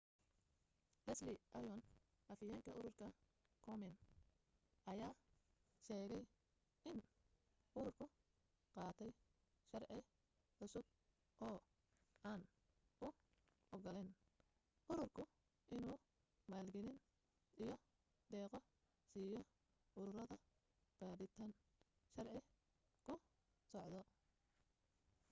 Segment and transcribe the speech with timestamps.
[1.07, 1.81] leslie aun
[2.33, 3.07] afhayeenka ururka
[3.65, 3.95] komen
[4.91, 5.13] ayaa
[5.85, 6.23] sheegay
[6.89, 6.97] in
[7.79, 8.05] ururku
[8.75, 9.11] qaatay
[9.69, 9.97] sharci
[10.57, 10.85] cusub
[11.49, 11.59] oo
[12.31, 12.41] aan
[13.05, 13.07] u
[13.75, 14.19] ogolaanayn
[14.91, 15.23] ururku
[15.75, 15.97] inuu
[16.51, 16.99] maalgelin
[17.63, 17.75] iyo
[18.31, 18.57] deeqo
[19.09, 19.41] siiyo
[19.99, 20.35] ururada
[20.99, 21.51] baadhitaan
[22.13, 22.39] sharci
[23.05, 23.13] ku
[23.73, 24.01] socdo